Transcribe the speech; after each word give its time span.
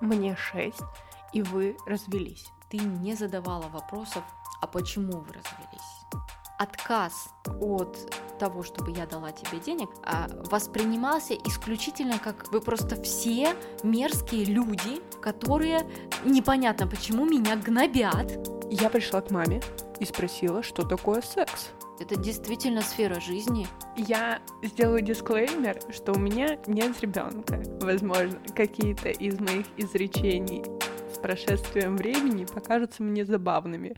мне 0.00 0.36
6, 0.36 0.76
и 1.32 1.42
вы 1.42 1.76
развелись. 1.86 2.46
Ты 2.70 2.78
не 2.78 3.14
задавала 3.14 3.68
вопросов, 3.68 4.22
а 4.60 4.66
почему 4.66 5.12
вы 5.12 5.32
развелись? 5.32 6.22
Отказ 6.58 7.30
от 7.46 8.38
того, 8.38 8.62
чтобы 8.62 8.90
я 8.92 9.06
дала 9.06 9.32
тебе 9.32 9.58
денег, 9.60 9.88
а, 10.04 10.28
воспринимался 10.50 11.34
исключительно 11.34 12.18
как 12.18 12.50
вы 12.52 12.60
просто 12.60 13.00
все 13.02 13.54
мерзкие 13.82 14.44
люди, 14.44 15.00
которые 15.20 15.88
непонятно 16.24 16.86
почему 16.86 17.24
меня 17.24 17.56
гнобят. 17.56 18.32
Я 18.70 18.90
пришла 18.90 19.20
к 19.20 19.30
маме 19.30 19.62
и 20.00 20.04
спросила, 20.04 20.62
что 20.62 20.82
такое 20.82 21.22
секс. 21.22 21.70
Это 22.00 22.16
действительно 22.16 22.80
сфера 22.80 23.20
жизни. 23.20 23.66
Я 23.96 24.40
сделаю 24.62 25.02
дисклеймер, 25.02 25.80
что 25.90 26.12
у 26.12 26.18
меня 26.18 26.58
нет 26.66 27.00
ребенка. 27.00 27.60
Возможно, 27.80 28.38
какие-то 28.54 29.08
из 29.08 29.40
моих 29.40 29.66
изречений 29.76 30.64
с 31.12 31.18
прошествием 31.18 31.96
времени 31.96 32.44
покажутся 32.44 33.02
мне 33.02 33.24
забавными. 33.24 33.96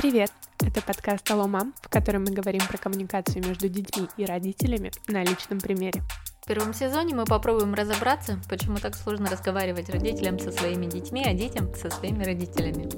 Привет! 0.00 0.30
Это 0.64 0.80
подкаст 0.80 1.28
«Алло, 1.28 1.48
мам», 1.48 1.74
в 1.82 1.88
котором 1.88 2.22
мы 2.22 2.30
говорим 2.30 2.60
про 2.68 2.78
коммуникацию 2.78 3.44
между 3.44 3.68
детьми 3.68 4.06
и 4.16 4.24
родителями 4.24 4.92
на 5.08 5.24
личном 5.24 5.58
примере. 5.58 6.02
В 6.40 6.46
первом 6.46 6.72
сезоне 6.72 7.16
мы 7.16 7.24
попробуем 7.24 7.74
разобраться, 7.74 8.38
почему 8.48 8.76
так 8.76 8.94
сложно 8.94 9.28
разговаривать 9.28 9.90
родителям 9.90 10.38
со 10.38 10.52
своими 10.52 10.86
детьми, 10.86 11.24
а 11.26 11.34
детям 11.34 11.74
со 11.74 11.90
своими 11.90 12.22
родителями. 12.22 12.88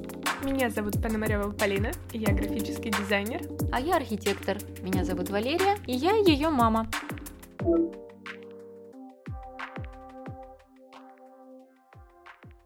Меня 0.44 0.68
зовут 0.68 1.02
Пономарева 1.02 1.52
Полина, 1.52 1.90
я 2.12 2.34
графический 2.34 2.90
дизайнер. 2.90 3.40
А 3.72 3.80
я 3.80 3.96
архитектор. 3.96 4.58
Меня 4.82 5.02
зовут 5.02 5.30
Валерия, 5.30 5.78
и 5.86 5.96
я 5.96 6.12
ее 6.16 6.50
мама. 6.50 6.86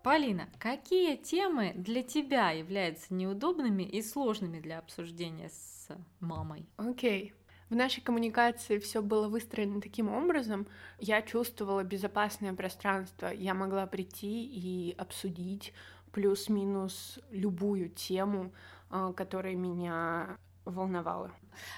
Полина, 0.04 0.50
какие 0.58 1.16
темы 1.16 1.72
для 1.74 2.02
тебя 2.02 2.50
являются 2.50 3.14
неудобными 3.14 3.84
и 3.84 4.02
сложными 4.02 4.60
для 4.60 4.78
обсуждения 4.78 5.48
с 5.48 5.88
мамой? 6.20 6.68
Окей. 6.76 7.32
Okay. 7.32 7.44
В 7.70 7.74
нашей 7.74 8.02
коммуникации 8.02 8.78
все 8.78 9.00
было 9.00 9.28
выстроено 9.28 9.80
таким 9.80 10.12
образом. 10.12 10.66
Я 10.98 11.22
чувствовала 11.22 11.82
безопасное 11.84 12.52
пространство. 12.52 13.28
Я 13.28 13.54
могла 13.54 13.86
прийти 13.86 14.44
и 14.44 14.94
обсудить 14.98 15.72
плюс-минус 16.12 17.18
любую 17.30 17.88
тему, 17.88 18.52
а, 18.90 19.14
которая 19.14 19.54
меня 19.54 20.36
волновала. 20.66 21.32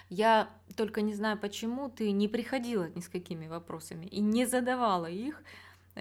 Я 0.08 0.50
только 0.74 1.00
не 1.00 1.14
знаю, 1.14 1.38
почему 1.38 1.88
ты 1.88 2.10
не 2.10 2.26
приходила 2.26 2.88
ни 2.88 3.00
с 3.00 3.08
какими 3.08 3.46
вопросами 3.46 4.06
и 4.06 4.20
не 4.20 4.46
задавала 4.46 5.06
их, 5.06 5.44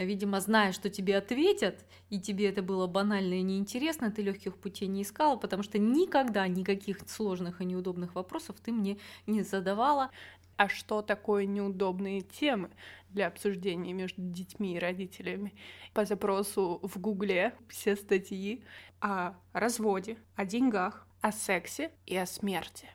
видимо, 0.04 0.42
зная, 0.42 0.74
что 0.74 0.90
тебе 0.90 1.18
ответят, 1.18 1.86
и 2.10 2.20
тебе 2.20 2.50
это 2.50 2.62
было 2.62 2.86
банально 2.86 3.36
и 3.36 3.42
неинтересно, 3.42 4.12
ты 4.12 4.22
легких 4.22 4.58
путей 4.58 4.88
не 4.88 5.04
искала, 5.04 5.38
потому 5.38 5.64
что 5.64 5.80
никогда 5.80 6.48
никаких 6.48 7.00
сложных 7.08 7.62
и 7.62 7.66
неудобных 7.66 8.16
вопросов 8.16 8.58
ты 8.62 8.72
мне 8.72 8.98
не 9.26 9.42
задавала. 9.42 10.12
А 10.58 10.70
что 10.70 11.02
такое 11.02 11.46
неудобные 11.46 12.22
темы 12.22 12.70
для 13.10 13.28
обсуждения 13.28 13.92
между 13.92 14.22
детьми 14.22 14.76
и 14.76 14.80
родителями? 14.80 15.54
По 15.94 16.06
запросу 16.06 16.80
в 16.82 16.98
Гугле 17.00 17.54
все 17.68 17.96
статьи 17.96 18.64
о 19.02 19.34
разводе, 19.52 20.18
о 20.36 20.46
деньгах, 20.46 21.06
о 21.20 21.32
сексе 21.32 21.92
и 22.06 22.16
о 22.16 22.26
смерти. 22.26 22.88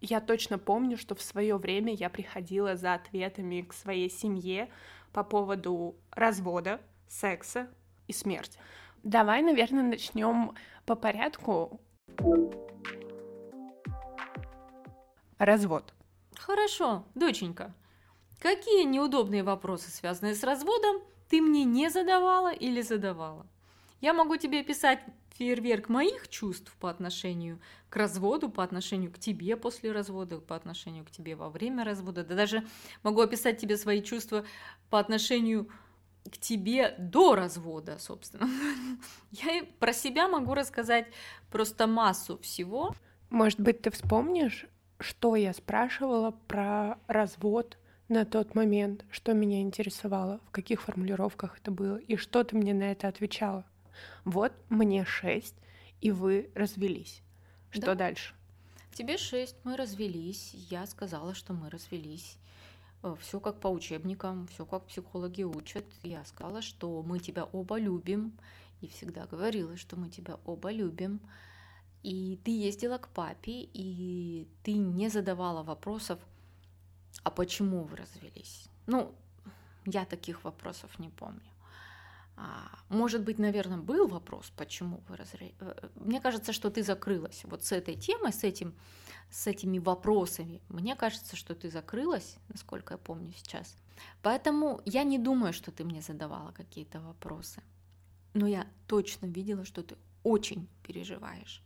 Я 0.00 0.20
точно 0.20 0.58
помню, 0.58 0.98
что 0.98 1.14
в 1.14 1.22
свое 1.22 1.56
время 1.56 1.94
я 1.94 2.10
приходила 2.10 2.76
за 2.76 2.94
ответами 2.94 3.62
к 3.62 3.72
своей 3.72 4.10
семье 4.10 4.68
по 5.14 5.22
поводу 5.22 5.94
развода, 6.10 6.80
секса 7.08 7.68
и 8.08 8.12
смерти. 8.12 8.58
Давай, 9.04 9.42
наверное, 9.42 9.84
начнем 9.84 10.54
по 10.84 10.96
порядку. 10.96 11.80
Развод. 15.38 15.94
Хорошо, 16.36 17.04
доченька. 17.14 17.72
Какие 18.40 18.82
неудобные 18.84 19.44
вопросы, 19.44 19.88
связанные 19.90 20.34
с 20.34 20.42
разводом, 20.42 21.00
ты 21.30 21.40
мне 21.40 21.64
не 21.64 21.88
задавала 21.90 22.52
или 22.52 22.82
задавала? 22.82 23.46
Я 24.00 24.14
могу 24.14 24.36
тебе 24.36 24.64
писать 24.64 25.00
фейерверк 25.34 25.88
моих 25.88 26.28
чувств 26.28 26.74
по 26.80 26.90
отношению 26.90 27.60
к 27.90 27.96
разводу, 27.96 28.48
по 28.48 28.62
отношению 28.62 29.12
к 29.12 29.18
тебе 29.18 29.56
после 29.56 29.92
развода, 29.92 30.38
по 30.38 30.56
отношению 30.56 31.04
к 31.04 31.10
тебе 31.10 31.36
во 31.36 31.50
время 31.50 31.84
развода. 31.84 32.24
Да 32.24 32.34
даже 32.34 32.64
могу 33.02 33.20
описать 33.20 33.58
тебе 33.58 33.76
свои 33.76 34.02
чувства 34.02 34.44
по 34.90 34.98
отношению 34.98 35.68
к 36.30 36.38
тебе 36.38 36.94
до 36.98 37.34
развода, 37.34 37.98
собственно. 37.98 38.48
Я 39.30 39.64
про 39.78 39.92
себя 39.92 40.28
могу 40.28 40.54
рассказать 40.54 41.06
просто 41.50 41.86
массу 41.86 42.38
всего. 42.38 42.94
Может 43.30 43.60
быть, 43.60 43.82
ты 43.82 43.90
вспомнишь, 43.90 44.66
что 45.00 45.36
я 45.36 45.52
спрашивала 45.52 46.30
про 46.30 46.98
развод 47.08 47.78
на 48.08 48.24
тот 48.24 48.54
момент, 48.54 49.04
что 49.10 49.32
меня 49.32 49.60
интересовало, 49.60 50.40
в 50.46 50.50
каких 50.50 50.82
формулировках 50.82 51.58
это 51.58 51.70
было, 51.70 51.96
и 51.96 52.16
что 52.16 52.44
ты 52.44 52.56
мне 52.56 52.74
на 52.74 52.92
это 52.92 53.08
отвечала. 53.08 53.64
Вот 54.24 54.52
мне 54.68 55.04
шесть, 55.04 55.56
и 56.00 56.10
вы 56.10 56.50
развелись. 56.54 57.22
Что 57.70 57.86
да. 57.86 57.94
дальше? 57.94 58.34
Тебе 58.92 59.18
шесть, 59.18 59.56
мы 59.64 59.76
развелись. 59.76 60.54
Я 60.70 60.86
сказала, 60.86 61.34
что 61.34 61.52
мы 61.52 61.68
развелись. 61.70 62.36
Э, 63.02 63.16
все 63.20 63.40
как 63.40 63.60
по 63.60 63.68
учебникам, 63.68 64.46
все 64.48 64.64
как 64.64 64.86
психологи 64.86 65.42
учат. 65.42 65.84
Я 66.02 66.24
сказала, 66.24 66.62
что 66.62 67.02
мы 67.02 67.18
тебя 67.18 67.44
оба 67.44 67.78
любим. 67.78 68.32
И 68.80 68.86
всегда 68.88 69.26
говорила, 69.26 69.76
что 69.76 69.96
мы 69.96 70.10
тебя 70.10 70.38
оба 70.44 70.70
любим. 70.70 71.20
И 72.02 72.38
ты 72.44 72.50
ездила 72.50 72.98
к 72.98 73.08
папе, 73.08 73.68
и 73.72 74.46
ты 74.62 74.74
не 74.74 75.08
задавала 75.08 75.62
вопросов, 75.62 76.18
а 77.22 77.30
почему 77.30 77.84
вы 77.84 77.96
развелись? 77.96 78.68
Ну, 78.86 79.14
я 79.86 80.04
таких 80.04 80.44
вопросов 80.44 80.98
не 80.98 81.08
помню. 81.08 81.40
А, 82.36 82.68
может 82.88 83.22
быть, 83.22 83.38
наверное, 83.38 83.78
был 83.78 84.08
вопрос, 84.08 84.52
почему 84.56 85.02
вы 85.08 85.16
разрезали. 85.16 85.54
Э, 85.60 85.88
мне 85.94 86.20
кажется, 86.20 86.52
что 86.52 86.70
ты 86.70 86.82
закрылась 86.82 87.44
вот 87.44 87.64
с 87.64 87.72
этой 87.72 87.94
темой, 87.94 88.32
с, 88.32 88.42
этим, 88.42 88.74
с 89.30 89.46
этими 89.46 89.78
вопросами. 89.78 90.60
Мне 90.68 90.96
кажется, 90.96 91.36
что 91.36 91.54
ты 91.54 91.70
закрылась, 91.70 92.36
насколько 92.48 92.94
я 92.94 92.98
помню 92.98 93.32
сейчас. 93.36 93.76
Поэтому 94.22 94.80
я 94.84 95.04
не 95.04 95.18
думаю, 95.18 95.52
что 95.52 95.70
ты 95.70 95.84
мне 95.84 96.02
задавала 96.02 96.50
какие-то 96.50 97.00
вопросы. 97.00 97.62
Но 98.32 98.48
я 98.48 98.66
точно 98.88 99.26
видела, 99.26 99.64
что 99.64 99.82
ты 99.84 99.96
очень 100.24 100.66
переживаешь. 100.82 101.62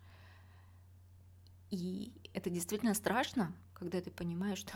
И 1.70 2.12
это 2.34 2.50
действительно 2.50 2.92
страшно, 2.94 3.54
когда 3.72 4.00
ты 4.02 4.10
понимаешь, 4.10 4.58
что, 4.58 4.74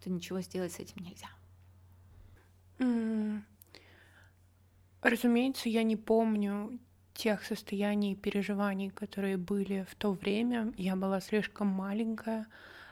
что 0.00 0.10
ничего 0.10 0.42
сделать 0.42 0.72
с 0.72 0.80
этим 0.80 1.02
нельзя. 1.02 1.28
Разумеется, 5.02 5.68
я 5.68 5.82
не 5.82 5.96
помню 5.96 6.78
тех 7.14 7.44
состояний 7.44 8.12
и 8.12 8.16
переживаний, 8.16 8.90
которые 8.90 9.36
были 9.36 9.86
в 9.90 9.94
то 9.94 10.12
время. 10.12 10.72
Я 10.76 10.96
была 10.96 11.20
слишком 11.20 11.68
маленькая, 11.68 12.46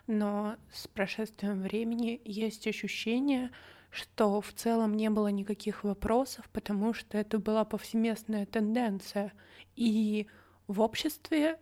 но 0.06 0.56
с 0.72 0.86
прошествием 0.88 1.60
времени 1.60 2.20
есть 2.24 2.66
ощущение, 2.66 3.50
что 3.90 4.40
в 4.40 4.52
целом 4.52 4.94
не 4.94 5.10
было 5.10 5.28
никаких 5.28 5.84
вопросов, 5.84 6.48
потому 6.52 6.94
что 6.94 7.18
это 7.18 7.38
была 7.38 7.64
повсеместная 7.64 8.46
тенденция. 8.46 9.32
И 9.76 10.26
в 10.66 10.80
обществе 10.80 11.58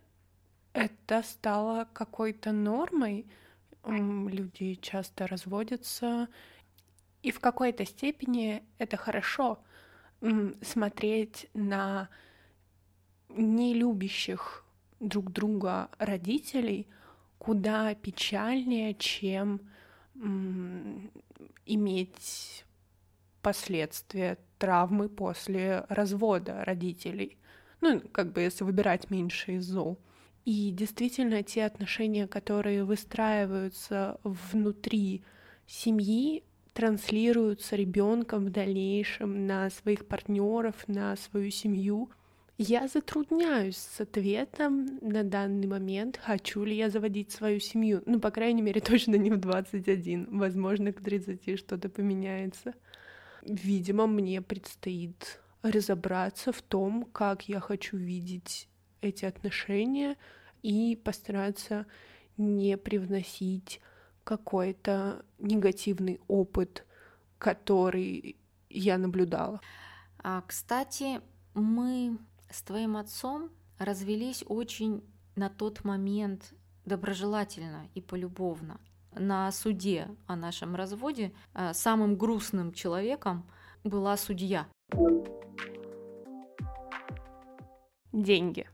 это 0.73 1.23
стало 1.23 1.87
какой-то 1.93 2.51
нормой. 2.51 3.25
Люди 3.85 4.75
часто 4.75 5.27
разводятся, 5.27 6.27
и 7.21 7.31
в 7.31 7.39
какой-то 7.39 7.85
степени 7.85 8.63
это 8.77 8.97
хорошо 8.97 9.59
смотреть 10.61 11.47
на 11.53 12.09
нелюбящих 13.29 14.65
друг 14.99 15.31
друга 15.31 15.89
родителей 15.99 16.87
куда 17.37 17.93
печальнее, 17.95 18.93
чем 18.95 19.61
иметь 21.65 22.65
последствия 23.41 24.37
травмы 24.57 25.07
после 25.07 25.85
развода 25.89 26.65
родителей. 26.65 27.37
Ну, 27.79 28.01
как 28.11 28.33
бы 28.33 28.41
если 28.41 28.63
выбирать 28.63 29.11
меньше 29.11 29.53
из 29.53 29.65
зол. 29.65 29.99
И 30.45 30.71
действительно, 30.71 31.43
те 31.43 31.65
отношения, 31.65 32.27
которые 32.27 32.83
выстраиваются 32.83 34.19
внутри 34.23 35.23
семьи, 35.67 36.43
транслируются 36.77 37.75
ребенком 37.75 38.45
в 38.45 38.49
дальнейшем 38.51 39.47
на 39.47 39.71
своих 39.71 40.07
партнеров, 40.07 40.75
на 40.87 41.15
свою 41.15 41.49
семью. 41.49 42.11
Я 42.59 42.87
затрудняюсь 42.87 43.77
с 43.77 43.99
ответом 43.99 44.99
на 45.01 45.23
данный 45.23 45.65
момент, 45.65 46.19
хочу 46.23 46.63
ли 46.63 46.75
я 46.75 46.91
заводить 46.91 47.31
свою 47.31 47.59
семью. 47.59 48.03
Ну, 48.05 48.19
по 48.19 48.29
крайней 48.29 48.61
мере, 48.61 48.79
точно 48.91 49.15
не 49.15 49.31
в 49.31 49.37
21. 49.37 50.27
Возможно, 50.37 50.93
к 50.93 51.01
30 51.01 51.57
что-то 51.57 51.89
поменяется. 51.89 52.75
Видимо, 53.41 54.05
мне 54.05 54.43
предстоит 54.43 55.41
разобраться 55.63 56.51
в 56.51 56.61
том, 56.61 57.05
как 57.11 57.49
я 57.49 57.59
хочу 57.59 57.97
видеть 57.97 58.69
эти 59.01 59.25
отношения 59.25 60.15
и 60.61 60.95
постараться 61.03 61.87
не 62.37 62.77
привносить 62.77 63.81
какой-то 64.27 65.23
негативный 65.39 66.19
опыт, 66.27 66.85
который 67.37 68.35
я 68.69 68.97
наблюдала. 68.97 69.61
А, 70.17 70.43
кстати, 70.45 71.21
мы 71.53 72.17
с 72.49 72.61
твоим 72.61 72.97
отцом 72.97 73.49
развелись 73.79 74.43
очень 74.45 75.01
на 75.37 75.49
тот 75.49 75.85
момент 75.85 76.53
доброжелательно 76.83 77.87
и 77.95 78.01
полюбовно. 78.01 78.81
На 79.13 79.49
суде 79.53 80.09
о 80.25 80.35
нашем 80.35 80.75
разводе 80.75 81.31
а, 81.53 81.73
самым 81.73 82.17
грустным 82.17 82.73
человеком 82.73 83.49
была 83.85 84.17
судья. 84.17 84.67
Деньги. 88.11 88.67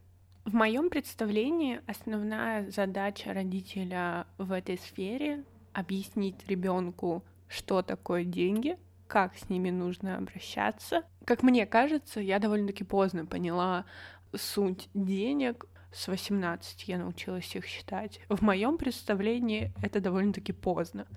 В 0.46 0.54
моем 0.54 0.90
представлении 0.90 1.80
основная 1.88 2.70
задача 2.70 3.34
родителя 3.34 4.28
в 4.38 4.52
этой 4.52 4.78
сфере 4.78 5.46
объяснить 5.72 6.46
ребенку, 6.48 7.24
что 7.48 7.82
такое 7.82 8.26
деньги, 8.26 8.78
как 9.08 9.38
с 9.38 9.50
ними 9.50 9.70
нужно 9.70 10.18
обращаться. 10.18 11.04
Как 11.24 11.44
мне 11.44 11.66
кажется, 11.66 12.20
я 12.20 12.40
довольно-таки 12.40 12.84
поздно 12.84 13.26
поняла 13.26 13.86
суть 14.36 14.90
денег. 14.94 15.66
С 15.94 16.10
18 16.10 16.90
я 16.90 16.98
научилась 16.98 17.56
их 17.56 17.66
считать. 17.66 18.20
В 18.28 18.42
моем 18.42 18.78
представлении 18.78 19.72
это 19.82 20.02
довольно-таки 20.02 20.52
поздно. 20.52 21.08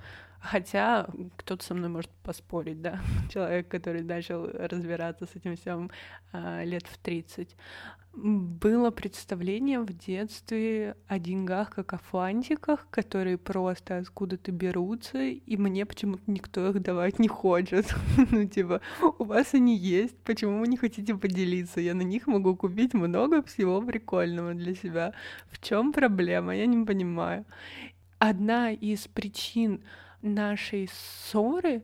Хотя 0.41 1.09
кто-то 1.37 1.65
со 1.65 1.75
мной 1.75 1.89
может 1.89 2.11
поспорить, 2.23 2.81
да, 2.81 3.01
человек, 3.33 3.69
который 3.69 4.03
начал 4.03 4.47
разбираться 4.47 5.27
с 5.27 5.37
этим 5.37 5.57
всем 5.57 5.91
а, 6.33 6.63
лет 6.65 6.87
в 6.87 6.99
30. 6.99 7.57
Было 8.17 8.91
представление 8.91 9.81
в 9.81 9.93
детстве 9.93 10.97
о 11.07 11.19
деньгах 11.19 11.69
как 11.69 11.93
о 11.93 11.99
фантиках, 11.99 12.87
которые 12.89 13.37
просто 13.37 13.99
откуда-то 13.99 14.53
берутся, 14.53 15.19
и 15.19 15.57
мне 15.59 15.85
почему-то 15.85 16.23
никто 16.27 16.71
их 16.71 16.81
давать 16.81 17.19
не 17.19 17.29
хочет. 17.29 17.95
ну, 18.31 18.47
типа, 18.47 18.81
у 19.19 19.25
вас 19.25 19.53
они 19.53 19.77
есть, 19.77 20.17
почему 20.25 20.61
вы 20.61 20.67
не 20.67 20.79
хотите 20.79 21.15
поделиться? 21.15 21.81
Я 21.81 21.95
на 21.95 22.03
них 22.03 22.27
могу 22.27 22.57
купить 22.57 22.95
много 22.95 23.43
всего 23.43 23.83
прикольного 23.83 24.55
для 24.55 24.75
себя. 24.75 25.13
В 25.51 25.61
чем 25.61 25.93
проблема? 25.93 26.57
Я 26.57 26.65
не 26.65 26.87
понимаю. 26.87 27.45
Одна 28.19 28.71
из 28.71 29.07
причин 29.09 29.83
нашей 30.27 30.89
ссоры, 30.93 31.83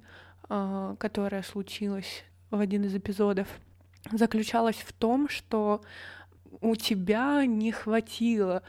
а, 0.48 0.96
которая 0.96 1.42
случилась 1.42 2.24
в 2.50 2.58
один 2.60 2.84
из 2.84 2.94
эпизодов, 2.94 3.48
заключалась 4.10 4.76
в 4.76 4.92
том, 4.92 5.28
что 5.28 5.82
у 6.60 6.76
тебя 6.76 7.44
не 7.46 7.72
хватило 7.72 8.62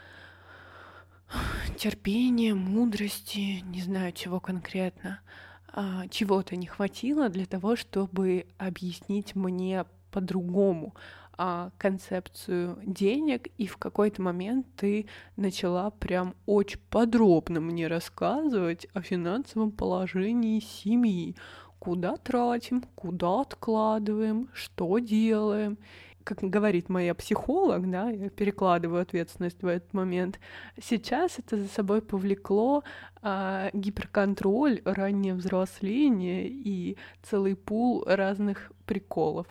терпения, 1.76 2.54
мудрости, 2.54 3.60
не 3.64 3.82
знаю 3.82 4.12
чего 4.12 4.40
конкретно, 4.40 5.20
а, 5.68 6.06
чего-то 6.08 6.56
не 6.56 6.66
хватило 6.66 7.28
для 7.28 7.46
того, 7.46 7.76
чтобы 7.76 8.46
объяснить 8.58 9.34
мне 9.34 9.84
по-другому 10.10 10.94
а, 11.36 11.70
концепцию 11.78 12.78
денег, 12.84 13.48
и 13.58 13.66
в 13.66 13.76
какой-то 13.76 14.22
момент 14.22 14.66
ты 14.76 15.06
начала 15.36 15.90
прям 15.90 16.34
очень 16.46 16.80
подробно 16.90 17.60
мне 17.60 17.88
рассказывать 17.88 18.86
о 18.94 19.02
финансовом 19.02 19.70
положении 19.72 20.60
семьи, 20.60 21.36
куда 21.78 22.16
тратим, 22.16 22.82
куда 22.94 23.40
откладываем, 23.40 24.48
что 24.52 24.98
делаем. 24.98 25.78
Как 26.22 26.38
говорит 26.38 26.88
моя 26.88 27.14
психолог, 27.14 27.90
да, 27.90 28.08
я 28.08 28.30
перекладываю 28.30 29.02
ответственность 29.02 29.62
в 29.62 29.66
этот 29.66 29.92
момент. 29.92 30.40
Сейчас 30.82 31.38
это 31.38 31.58
за 31.58 31.68
собой 31.68 32.00
повлекло 32.00 32.82
а, 33.20 33.68
гиперконтроль, 33.74 34.80
раннее 34.86 35.34
взросление 35.34 36.48
и 36.48 36.96
целый 37.22 37.56
пул 37.56 38.04
разных 38.06 38.72
приколов. 38.86 39.46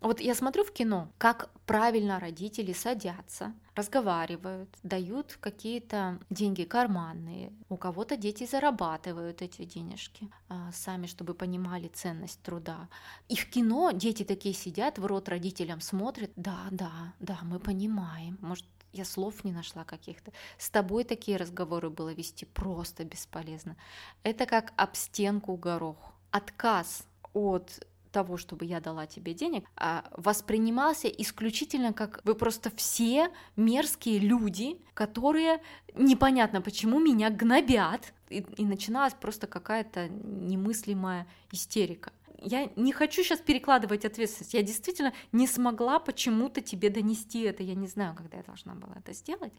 Вот 0.00 0.20
я 0.20 0.34
смотрю 0.34 0.64
в 0.64 0.72
кино, 0.72 1.08
как 1.18 1.50
правильно 1.66 2.18
родители 2.18 2.72
садятся, 2.72 3.52
разговаривают, 3.74 4.68
дают 4.82 5.36
какие-то 5.40 6.18
деньги 6.30 6.64
карманные. 6.64 7.52
У 7.68 7.76
кого-то 7.76 8.16
дети 8.16 8.46
зарабатывают 8.46 9.42
эти 9.42 9.64
денежки 9.64 10.30
а, 10.48 10.72
сами, 10.72 11.06
чтобы 11.06 11.34
понимали 11.34 11.88
ценность 11.88 12.40
труда. 12.42 12.88
И 13.28 13.36
в 13.36 13.50
кино 13.50 13.90
дети 13.92 14.22
такие 14.24 14.54
сидят, 14.54 14.98
в 14.98 15.04
рот 15.04 15.28
родителям 15.28 15.82
смотрят. 15.82 16.30
Да, 16.34 16.68
да, 16.70 17.12
да, 17.20 17.38
мы 17.42 17.58
понимаем. 17.58 18.38
Может, 18.40 18.66
я 18.92 19.04
слов 19.04 19.44
не 19.44 19.52
нашла 19.52 19.84
каких-то. 19.84 20.32
С 20.56 20.70
тобой 20.70 21.04
такие 21.04 21.36
разговоры 21.36 21.90
было 21.90 22.12
вести 22.12 22.46
просто 22.46 23.04
бесполезно. 23.04 23.76
Это 24.22 24.46
как 24.46 24.72
об 24.76 24.96
стенку 24.96 25.56
горох. 25.56 26.14
Отказ 26.30 27.04
от 27.32 27.86
того, 28.10 28.36
чтобы 28.36 28.64
я 28.64 28.80
дала 28.80 29.06
тебе 29.06 29.34
денег, 29.34 29.64
а, 29.76 30.04
воспринимался 30.16 31.08
исключительно 31.08 31.92
как 31.92 32.20
вы 32.24 32.34
просто 32.34 32.70
все 32.74 33.30
мерзкие 33.56 34.18
люди, 34.18 34.80
которые 34.94 35.62
непонятно 35.94 36.60
почему 36.60 36.98
меня 37.00 37.30
гнобят. 37.30 38.12
И, 38.28 38.44
и 38.58 38.64
начиналась 38.64 39.14
просто 39.14 39.46
какая-то 39.48 40.08
немыслимая 40.08 41.26
истерика. 41.50 42.12
Я 42.42 42.70
не 42.76 42.92
хочу 42.92 43.22
сейчас 43.22 43.40
перекладывать 43.40 44.04
ответственность. 44.04 44.54
Я 44.54 44.62
действительно 44.62 45.12
не 45.32 45.46
смогла 45.46 45.98
почему-то 45.98 46.60
тебе 46.60 46.90
донести 46.90 47.42
это. 47.42 47.62
Я 47.62 47.74
не 47.74 47.86
знаю, 47.86 48.14
когда 48.16 48.38
я 48.38 48.44
должна 48.44 48.74
была 48.74 48.94
это 48.96 49.12
сделать. 49.12 49.52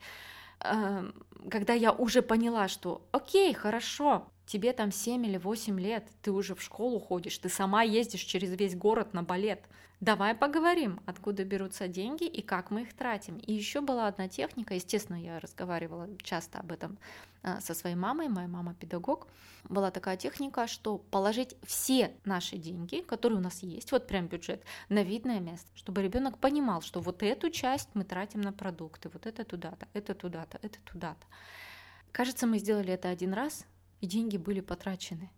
Эм, 0.64 1.14
когда 1.50 1.74
я 1.74 1.92
уже 1.92 2.22
поняла, 2.22 2.68
что 2.68 3.08
окей, 3.12 3.54
хорошо, 3.54 4.32
тебе 4.46 4.74
там 4.74 4.92
7 4.92 5.26
или 5.26 5.38
8 5.38 5.80
лет, 5.80 6.08
ты 6.22 6.32
уже 6.32 6.56
в 6.56 6.62
школу 6.62 7.00
ходишь, 7.00 7.38
ты 7.38 7.50
сама 7.50 7.84
ездишь 7.84 8.22
через 8.22 8.52
весь 8.58 8.76
город 8.76 9.14
на 9.14 9.24
балет. 9.24 9.62
Давай 10.02 10.34
поговорим, 10.34 11.00
откуда 11.06 11.46
берутся 11.46 11.88
деньги 11.88 12.24
и 12.24 12.42
как 12.42 12.72
мы 12.72 12.82
их 12.82 12.94
тратим. 12.96 13.38
И 13.38 13.54
еще 13.54 13.82
была 13.82 14.08
одна 14.08 14.28
техника, 14.28 14.74
естественно, 14.74 15.16
я 15.16 15.40
разговаривала 15.40 16.10
часто 16.24 16.58
об 16.58 16.72
этом 16.72 16.98
а, 17.44 17.62
со 17.62 17.76
своей 17.76 17.96
мамой, 17.96 18.28
моя 18.28 18.48
мама 18.48 18.74
педагог. 18.74 19.28
Была 19.70 19.92
такая 19.92 20.18
техника, 20.18 20.66
что 20.66 20.98
положить 20.98 21.56
все 21.62 22.12
наши 22.26 22.58
деньги, 22.58 23.02
которые 23.02 23.38
у 23.38 23.44
нас 23.44 23.62
есть, 23.62 23.92
вот 23.92 24.08
прям 24.08 24.26
бюджет, 24.26 24.64
на 24.90 25.04
видное 25.04 25.40
место, 25.40 25.68
чтобы 25.76 26.02
ребенок 26.02 26.40
понимал, 26.40 26.82
что 26.82 27.00
вот 27.00 27.22
эту 27.22 27.52
часть 27.52 27.90
мы 27.94 28.04
тратим 28.04 28.42
на 28.42 28.54
продукты, 28.54 29.08
вот 29.10 29.28
это 29.28 29.44
туда-то, 29.44 29.88
это 29.94 30.16
туда-то, 30.16 30.58
это 30.64 30.80
туда-то. 30.84 31.28
Кажется, 32.12 32.48
мы 32.48 32.58
сделали 32.58 32.92
это 32.92 33.10
один 33.10 33.34
раз, 33.34 33.68
и 34.02 34.08
деньги 34.08 34.38
были 34.38 34.60
потрачены. 34.60 35.32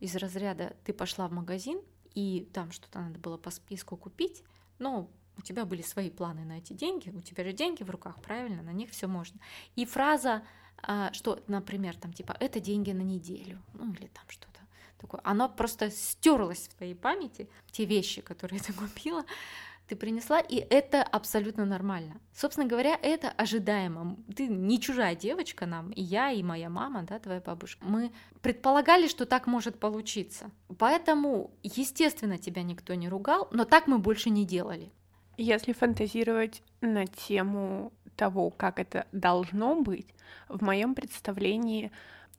Из 0.00 0.14
разряда 0.16 0.76
ты 0.84 0.92
пошла 0.92 1.28
в 1.28 1.32
магазин, 1.32 1.80
и 2.14 2.48
там 2.52 2.72
что-то 2.72 3.00
надо 3.00 3.18
было 3.18 3.36
по 3.36 3.50
списку 3.50 3.96
купить, 3.96 4.42
но 4.78 5.10
у 5.36 5.42
тебя 5.42 5.64
были 5.64 5.82
свои 5.82 6.10
планы 6.10 6.44
на 6.44 6.58
эти 6.58 6.72
деньги, 6.72 7.10
у 7.10 7.20
тебя 7.20 7.44
же 7.44 7.52
деньги 7.52 7.82
в 7.82 7.90
руках, 7.90 8.20
правильно, 8.22 8.62
на 8.62 8.72
них 8.72 8.90
все 8.90 9.06
можно. 9.06 9.40
И 9.74 9.84
фраза, 9.84 10.42
а, 10.82 11.12
что, 11.12 11.42
например, 11.48 11.96
там 11.96 12.12
типа 12.12 12.36
это 12.38 12.60
деньги 12.60 12.92
на 12.92 13.02
неделю, 13.02 13.60
ну 13.72 13.92
или 13.92 14.06
там 14.08 14.24
что-то 14.28 14.60
такое, 14.98 15.20
оно 15.24 15.48
просто 15.48 15.90
стерлось 15.90 16.68
в 16.68 16.74
твоей 16.74 16.94
памяти, 16.94 17.48
те 17.70 17.84
вещи, 17.84 18.20
которые 18.20 18.60
ты 18.66 18.72
купила, 18.72 19.24
ты 19.86 19.96
принесла, 19.96 20.40
и 20.40 20.56
это 20.56 21.02
абсолютно 21.02 21.64
нормально. 21.64 22.20
Собственно 22.34 22.66
говоря, 22.66 22.98
это 23.02 23.30
ожидаемо. 23.30 24.16
Ты 24.34 24.48
не 24.48 24.80
чужая 24.80 25.14
девочка 25.14 25.66
нам, 25.66 25.90
и 25.90 26.02
я, 26.02 26.30
и 26.30 26.42
моя 26.42 26.70
мама, 26.70 27.02
да, 27.02 27.18
твоя 27.18 27.40
бабушка. 27.40 27.84
Мы 27.84 28.10
предполагали, 28.40 29.08
что 29.08 29.26
так 29.26 29.46
может 29.46 29.78
получиться. 29.78 30.50
Поэтому, 30.78 31.50
естественно, 31.62 32.38
тебя 32.38 32.62
никто 32.62 32.94
не 32.94 33.08
ругал, 33.08 33.48
но 33.50 33.64
так 33.64 33.86
мы 33.86 33.98
больше 33.98 34.30
не 34.30 34.46
делали. 34.46 34.90
Если 35.36 35.72
фантазировать 35.72 36.62
на 36.80 37.06
тему 37.06 37.92
того, 38.16 38.50
как 38.50 38.78
это 38.78 39.06
должно 39.12 39.80
быть, 39.82 40.06
в 40.48 40.62
моем 40.62 40.94
представлении 40.94 41.90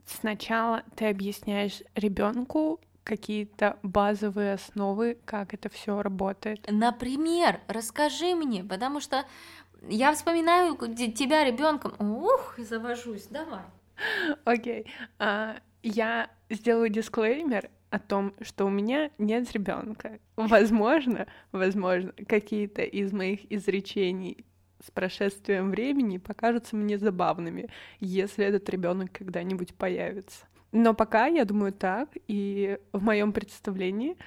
сначала 0.06 0.84
ты 0.96 1.10
объясняешь 1.10 1.82
ребенку 1.96 2.80
какие-то 3.06 3.78
базовые 3.84 4.56
основы, 4.56 5.18
как 5.24 5.54
это 5.54 5.70
все 5.70 6.02
работает. 6.02 6.66
Например, 6.70 7.62
расскажи 7.68 8.36
мне, 8.36 8.64
потому 8.64 9.00
что 9.00 9.24
я 9.88 10.14
вспоминаю 10.14 10.76
тебя 10.76 11.46
ребенком. 11.46 11.94
Ух, 12.00 12.56
завожусь, 12.58 13.28
давай. 13.28 13.62
Окей. 14.44 14.82
Okay. 14.82 14.88
А, 15.20 15.58
Я 15.84 16.30
сделаю 16.50 16.90
дисклеймер 16.90 17.70
о 17.92 18.00
том, 18.00 18.34
что 18.42 18.66
у 18.66 18.70
меня 18.70 19.12
нет 19.20 19.52
ребенка. 19.54 20.20
Возможно, 20.36 21.28
возможно, 21.52 22.12
какие-то 22.28 22.82
из 22.82 23.14
моих 23.14 23.50
изречений 23.52 24.46
с 24.84 24.92
прошествием 24.92 25.70
времени 25.70 26.18
покажутся 26.18 26.76
мне 26.76 26.98
забавными, 26.98 27.70
если 28.00 28.46
этот 28.46 28.68
ребенок 28.70 29.12
когда-нибудь 29.12 29.76
появится. 29.76 30.46
Но 30.78 30.94
пока 30.94 31.28
я 31.28 31.46
думаю 31.46 31.72
так, 31.72 32.10
и 32.28 32.78
в 32.92 33.02
моем 33.02 33.32
представлении 33.32 34.18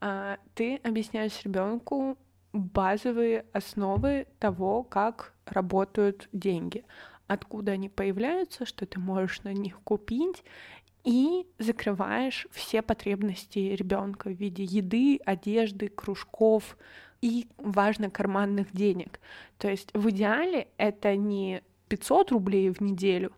а, 0.00 0.38
ты 0.56 0.80
объясняешь 0.82 1.40
ребенку 1.44 2.18
базовые 2.52 3.46
основы 3.52 4.26
того, 4.40 4.82
как 4.82 5.32
работают 5.46 6.28
деньги, 6.32 6.84
откуда 7.28 7.72
они 7.72 7.88
появляются, 7.88 8.66
что 8.66 8.84
ты 8.84 8.98
можешь 8.98 9.44
на 9.44 9.52
них 9.52 9.78
купить, 9.84 10.42
и 11.04 11.46
закрываешь 11.60 12.48
все 12.50 12.82
потребности 12.82 13.60
ребенка 13.60 14.28
в 14.28 14.32
виде 14.32 14.64
еды, 14.64 15.20
одежды, 15.24 15.88
кружков 15.88 16.76
и, 17.20 17.46
важно, 17.58 18.10
карманных 18.10 18.72
денег. 18.72 19.20
То 19.56 19.70
есть 19.70 19.90
в 19.94 20.10
идеале 20.10 20.66
это 20.78 21.14
не 21.14 21.62
500 21.86 22.32
рублей 22.32 22.70
в 22.70 22.80
неделю, 22.80 23.30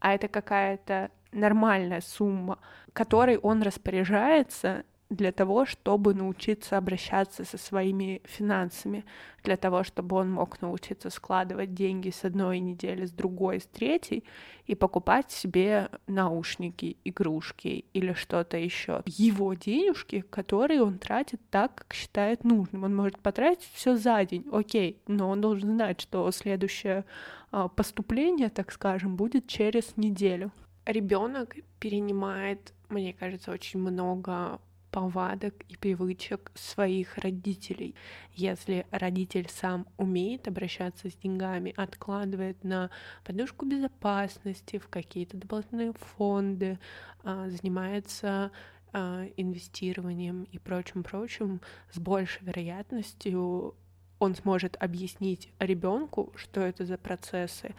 а 0.00 0.14
это 0.14 0.28
какая-то 0.28 1.10
нормальная 1.32 2.00
сумма, 2.00 2.58
которой 2.92 3.36
он 3.38 3.62
распоряжается 3.62 4.84
для 5.08 5.30
того, 5.30 5.66
чтобы 5.66 6.14
научиться 6.14 6.76
обращаться 6.76 7.44
со 7.44 7.58
своими 7.58 8.20
финансами, 8.24 9.04
для 9.44 9.56
того, 9.56 9.84
чтобы 9.84 10.16
он 10.16 10.32
мог 10.32 10.60
научиться 10.60 11.10
складывать 11.10 11.74
деньги 11.74 12.10
с 12.10 12.24
одной 12.24 12.58
недели, 12.58 13.06
с 13.06 13.12
другой, 13.12 13.60
с 13.60 13.66
третьей 13.66 14.24
и 14.66 14.74
покупать 14.74 15.30
себе 15.30 15.90
наушники, 16.08 16.96
игрушки 17.04 17.84
или 17.92 18.12
что-то 18.14 18.56
еще. 18.56 19.02
Его 19.06 19.54
денежки, 19.54 20.22
которые 20.22 20.82
он 20.82 20.98
тратит 20.98 21.40
так, 21.50 21.74
как 21.76 21.94
считает 21.94 22.42
нужным. 22.42 22.82
Он 22.82 22.96
может 22.96 23.20
потратить 23.20 23.68
все 23.74 23.96
за 23.96 24.24
день, 24.24 24.44
окей, 24.50 25.00
но 25.06 25.30
он 25.30 25.40
должен 25.40 25.74
знать, 25.74 26.00
что 26.00 26.28
следующее 26.32 27.04
а, 27.52 27.68
поступление, 27.68 28.48
так 28.48 28.72
скажем, 28.72 29.14
будет 29.14 29.46
через 29.46 29.96
неделю. 29.96 30.50
Ребенок 30.86 31.56
перенимает, 31.80 32.72
мне 32.88 33.12
кажется, 33.12 33.50
очень 33.50 33.80
много 33.80 34.60
повадок 34.92 35.54
и 35.68 35.76
привычек 35.76 36.52
своих 36.54 37.18
родителей. 37.18 37.96
Если 38.32 38.86
родитель 38.92 39.48
сам 39.50 39.86
умеет 39.98 40.46
обращаться 40.46 41.10
с 41.10 41.14
деньгами, 41.16 41.74
откладывает 41.76 42.62
на 42.62 42.90
подушку 43.24 43.66
безопасности, 43.66 44.78
в 44.78 44.88
какие-то 44.88 45.36
дополнительные 45.36 45.92
фонды, 45.92 46.78
а, 47.24 47.50
занимается 47.50 48.52
а, 48.92 49.26
инвестированием 49.36 50.44
и 50.44 50.58
прочим-прочим, 50.58 51.60
с 51.92 51.98
большей 51.98 52.46
вероятностью 52.46 53.74
он 54.18 54.34
сможет 54.34 54.76
объяснить 54.80 55.50
ребенку, 55.58 56.32
что 56.36 56.60
это 56.60 56.86
за 56.86 56.96
процессы, 56.96 57.74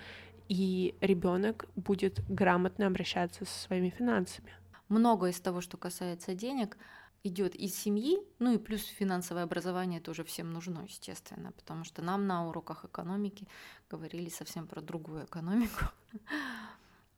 и 0.49 0.95
ребенок 1.01 1.65
будет 1.75 2.21
грамотно 2.29 2.87
обращаться 2.87 3.45
со 3.45 3.59
своими 3.59 3.89
финансами. 3.89 4.51
Много 4.89 5.27
из 5.27 5.39
того, 5.39 5.61
что 5.61 5.77
касается 5.77 6.33
денег, 6.33 6.77
идет 7.23 7.55
из 7.55 7.75
семьи, 7.75 8.17
ну 8.39 8.53
и 8.53 8.57
плюс 8.57 8.85
финансовое 8.85 9.43
образование 9.43 9.99
тоже 9.99 10.23
всем 10.23 10.51
нужно, 10.51 10.85
естественно, 10.87 11.51
потому 11.51 11.83
что 11.83 12.01
нам 12.01 12.25
на 12.27 12.47
уроках 12.47 12.85
экономики 12.85 13.47
говорили 13.89 14.29
совсем 14.29 14.67
про 14.67 14.81
другую 14.81 15.25
экономику. 15.25 15.85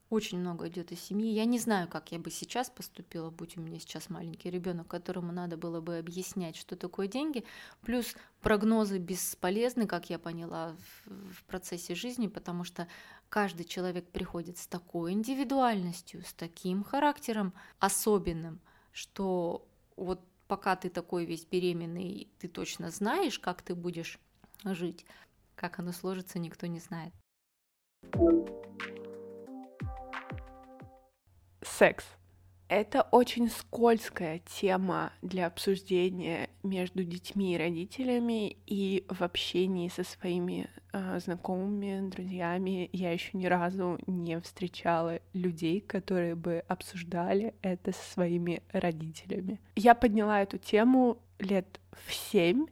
Очень 0.09 0.39
много 0.39 0.67
идет 0.67 0.91
из 0.91 1.01
семьи. 1.01 1.31
Я 1.31 1.45
не 1.45 1.59
знаю, 1.59 1.87
как 1.87 2.11
я 2.11 2.17
бы 2.17 2.31
сейчас 2.31 2.69
поступила, 2.71 3.29
будь 3.29 3.57
у 3.57 3.61
меня 3.61 3.79
сейчас 3.79 4.09
маленький 4.09 4.49
ребенок, 4.49 4.87
которому 4.87 5.31
надо 5.31 5.55
было 5.55 5.81
бы 5.81 5.99
объяснять, 5.99 6.55
что 6.55 6.75
такое 6.75 7.07
деньги. 7.07 7.45
Плюс 7.81 8.15
прогнозы 8.41 8.97
бесполезны, 8.97 9.85
как 9.85 10.09
я 10.09 10.17
поняла, 10.17 10.75
в 11.05 11.43
процессе 11.43 11.93
жизни, 11.93 12.25
потому 12.25 12.63
что 12.63 12.87
каждый 13.29 13.65
человек 13.65 14.09
приходит 14.09 14.57
с 14.57 14.65
такой 14.65 15.11
индивидуальностью, 15.11 16.23
с 16.25 16.33
таким 16.33 16.83
характером 16.83 17.53
особенным, 17.77 18.61
что 18.91 19.67
вот 19.95 20.21
пока 20.47 20.75
ты 20.75 20.89
такой 20.89 21.25
весь 21.25 21.45
беременный, 21.45 22.27
ты 22.39 22.47
точно 22.47 22.89
знаешь, 22.89 23.37
как 23.37 23.61
ты 23.61 23.75
будешь 23.75 24.19
жить. 24.63 25.05
Как 25.55 25.77
оно 25.77 25.91
сложится, 25.91 26.39
никто 26.39 26.65
не 26.65 26.79
знает. 26.79 27.13
Секс. 31.79 32.03
Это 32.67 33.03
очень 33.03 33.49
скользкая 33.49 34.39
тема 34.39 35.13
для 35.21 35.47
обсуждения 35.47 36.49
между 36.61 37.05
детьми 37.05 37.55
и 37.55 37.57
родителями 37.57 38.57
и 38.67 39.05
в 39.07 39.21
общении 39.21 39.87
со 39.87 40.03
своими 40.03 40.69
э, 40.91 41.19
знакомыми, 41.21 42.09
друзьями. 42.09 42.89
Я 42.91 43.13
еще 43.13 43.29
ни 43.37 43.45
разу 43.45 43.97
не 44.07 44.41
встречала 44.41 45.21
людей, 45.31 45.79
которые 45.79 46.35
бы 46.35 46.65
обсуждали 46.67 47.53
это 47.61 47.93
со 47.93 48.11
своими 48.11 48.61
родителями. 48.73 49.61
Я 49.77 49.95
подняла 49.95 50.41
эту 50.41 50.57
тему 50.57 51.17
лет 51.39 51.79
в 51.93 52.13
семь, 52.13 52.65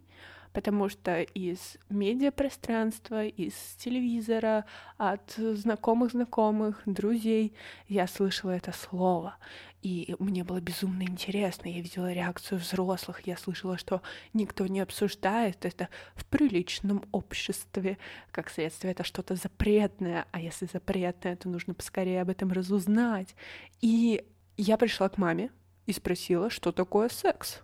потому 0.57 0.89
что 0.89 1.21
из 1.21 1.77
медиапространства, 1.87 3.25
из 3.25 3.53
телевизора, 3.77 4.65
от 4.97 5.35
знакомых 5.37 6.13
знакомых, 6.13 6.81
друзей 6.87 7.53
я 7.87 8.07
слышала 8.07 8.49
это 8.49 8.71
слово. 8.71 9.37
И 9.83 10.15
мне 10.17 10.43
было 10.43 10.59
безумно 10.59 11.03
интересно. 11.03 11.67
Я 11.67 11.79
видела 11.79 12.11
реакцию 12.11 12.57
взрослых. 12.57 13.27
Я 13.27 13.37
слышала, 13.37 13.77
что 13.77 14.01
никто 14.33 14.65
не 14.65 14.79
обсуждает 14.79 15.63
это 15.63 15.89
в 16.15 16.25
приличном 16.25 17.03
обществе. 17.11 17.99
Как 18.31 18.49
следствие, 18.49 18.93
это 18.93 19.03
что-то 19.03 19.35
запретное. 19.35 20.25
А 20.31 20.39
если 20.39 20.65
запретное, 20.65 21.35
то 21.35 21.49
нужно 21.49 21.75
поскорее 21.75 22.23
об 22.23 22.31
этом 22.31 22.51
разузнать. 22.51 23.35
И 23.79 24.25
я 24.57 24.77
пришла 24.77 25.07
к 25.07 25.19
маме 25.19 25.51
и 25.85 25.93
спросила, 25.93 26.49
что 26.49 26.71
такое 26.71 27.09
секс. 27.09 27.61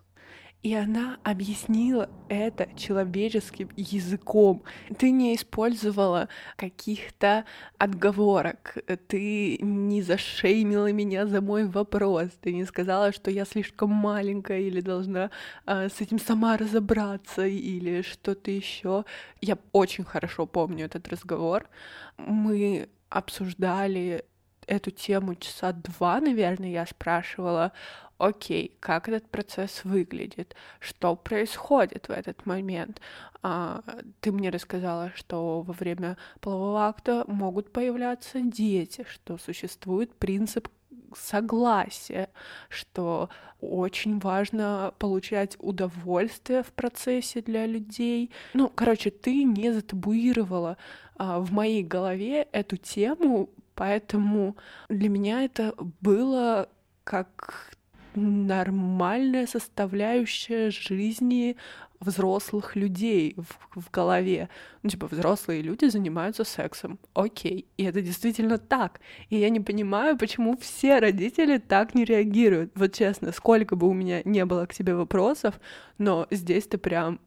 И 0.64 0.74
она 0.74 1.18
объяснила 1.24 2.10
это 2.30 2.70
человеческим 2.78 3.70
языком. 3.76 4.64
Ты 4.98 5.12
не 5.12 5.36
использовала 5.36 6.30
каких-то 6.56 7.44
отговорок, 7.78 8.78
ты 9.08 9.58
не 9.58 10.02
зашеймила 10.02 10.90
меня 10.94 11.28
за 11.28 11.42
мой 11.42 11.68
вопрос, 11.68 12.30
ты 12.40 12.54
не 12.54 12.64
сказала, 12.64 13.12
что 13.12 13.30
я 13.30 13.44
слишком 13.44 13.90
маленькая 13.90 14.62
или 14.62 14.80
должна 14.80 15.32
э, 15.66 15.90
с 15.90 16.00
этим 16.00 16.18
сама 16.18 16.56
разобраться 16.56 17.46
или 17.46 18.02
что-то 18.02 18.50
еще. 18.50 19.04
Я 19.42 19.58
очень 19.74 20.06
хорошо 20.06 20.46
помню 20.46 20.86
этот 20.86 21.10
разговор. 21.10 21.68
Мы 22.16 22.88
обсуждали 23.10 24.24
эту 24.68 24.92
тему 24.92 25.36
часа 25.36 25.74
два, 25.74 26.20
наверное, 26.20 26.70
я 26.70 26.86
спрашивала, 26.86 27.72
окей, 28.18 28.78
как 28.80 29.10
этот 29.10 29.30
процесс 29.30 29.84
выглядит, 29.84 30.56
что 30.80 31.16
происходит 31.16 32.08
в 32.08 32.12
этот 32.12 32.46
момент. 32.46 33.02
А, 33.42 33.82
ты 34.22 34.32
мне 34.32 34.50
рассказала, 34.50 35.12
что 35.16 35.62
во 35.62 35.74
время 35.74 36.18
полового 36.40 36.88
акта 36.88 37.26
могут 37.28 37.72
появляться 37.74 38.40
дети, 38.42 39.06
что 39.10 39.38
существует 39.38 40.16
принцип 40.16 40.70
согласия, 41.16 42.30
что 42.70 43.30
очень 43.62 44.20
важно 44.20 44.94
получать 45.00 45.56
удовольствие 45.60 46.64
в 46.64 46.72
процессе 46.72 47.42
для 47.42 47.66
людей. 47.66 48.32
Ну, 48.54 48.70
короче, 48.70 49.10
ты 49.10 49.44
не 49.44 49.72
затабуировала 49.72 50.78
а, 51.16 51.40
в 51.40 51.52
моей 51.52 51.84
голове 51.84 52.48
эту 52.52 52.78
тему, 52.78 53.50
поэтому 53.76 54.56
для 54.90 55.10
меня 55.10 55.44
это 55.44 55.74
было 56.02 56.70
как 57.04 57.74
нормальная 58.16 59.48
составляющая 59.48 60.70
жизни 60.70 61.58
взрослых 62.00 62.76
людей 62.76 63.36
в, 63.38 63.82
в 63.82 63.90
голове. 63.92 64.50
Ну, 64.84 64.90
типа, 64.90 65.08
взрослые 65.08 65.62
люди 65.62 65.86
занимаются 65.86 66.44
сексом. 66.44 67.00
Окей. 67.14 67.66
И 67.78 67.84
это 67.84 68.02
действительно 68.02 68.58
так. 68.58 69.00
И 69.30 69.38
я 69.38 69.50
не 69.50 69.60
понимаю, 69.60 70.18
почему 70.18 70.58
все 70.58 71.00
родители 71.00 71.58
так 71.58 71.96
не 71.96 72.04
реагируют. 72.06 72.72
Вот 72.76 72.94
честно, 72.94 73.32
сколько 73.32 73.76
бы 73.76 73.88
у 73.88 73.94
меня 73.94 74.22
не 74.26 74.46
было 74.46 74.66
к 74.66 74.74
тебе 74.74 74.96
вопросов, 74.96 75.60
но 75.98 76.28
здесь 76.30 76.68
ты 76.68 76.78
прям 76.78 77.20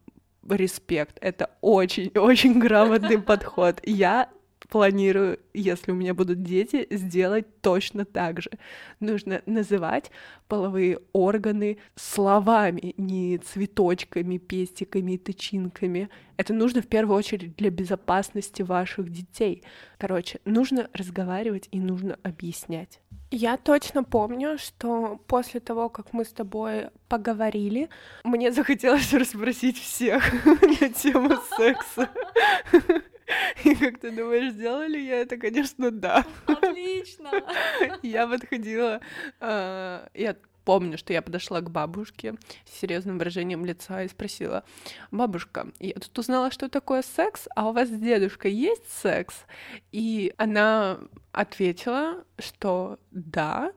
респект. 0.48 1.18
Это 1.20 1.50
очень-очень 1.60 2.58
грамотный 2.58 3.20
подход. 3.20 3.80
Я 3.82 4.28
планирую, 4.68 5.38
если 5.54 5.92
у 5.92 5.94
меня 5.94 6.14
будут 6.14 6.42
дети, 6.42 6.86
сделать 6.90 7.60
точно 7.60 8.04
так 8.04 8.40
же. 8.40 8.50
Нужно 9.00 9.42
называть 9.46 10.10
половые 10.48 10.98
органы 11.12 11.78
словами, 11.94 12.94
не 12.96 13.38
цветочками, 13.38 14.38
пестиками 14.38 15.12
и 15.12 15.18
тычинками. 15.18 16.08
Это 16.36 16.52
нужно 16.52 16.82
в 16.82 16.86
первую 16.86 17.16
очередь 17.16 17.56
для 17.56 17.70
безопасности 17.70 18.62
ваших 18.62 19.10
детей. 19.10 19.62
Короче, 19.98 20.40
нужно 20.44 20.88
разговаривать 20.92 21.68
и 21.70 21.80
нужно 21.80 22.18
объяснять. 22.22 23.00
Я 23.30 23.56
точно 23.56 24.04
помню, 24.04 24.56
что 24.56 25.20
после 25.26 25.58
того, 25.58 25.88
как 25.88 26.12
мы 26.12 26.24
с 26.24 26.32
тобой 26.32 26.90
поговорили, 27.08 27.88
мне 28.24 28.52
захотелось 28.52 29.12
расспросить 29.12 29.78
всех 29.78 30.22
на 30.44 30.88
тему 30.88 31.36
секса. 31.56 32.08
И 33.64 33.74
как 33.74 33.98
ты 33.98 34.10
думаешь, 34.10 34.52
сделали 34.52 34.98
я 34.98 35.20
это? 35.20 35.36
Конечно, 35.36 35.90
да. 35.90 36.24
Отлично. 36.46 37.30
Я 38.02 38.26
подходила, 38.26 39.00
а, 39.40 40.08
я 40.14 40.36
помню, 40.64 40.98
что 40.98 41.12
я 41.12 41.22
подошла 41.22 41.60
к 41.60 41.70
бабушке 41.70 42.34
с 42.64 42.80
серьезным 42.80 43.18
выражением 43.18 43.64
лица 43.64 44.02
и 44.02 44.08
спросила, 44.08 44.64
бабушка, 45.10 45.68
я 45.78 45.94
тут 45.94 46.18
узнала, 46.18 46.50
что 46.50 46.68
такое 46.68 47.02
секс, 47.02 47.48
а 47.54 47.68
у 47.68 47.72
вас 47.72 47.88
с 47.88 47.92
дедушкой 47.92 48.52
есть 48.52 48.90
секс? 48.90 49.44
И 49.92 50.34
она 50.36 50.98
ответила, 51.32 52.24
что 52.38 52.98
да, 53.12 53.72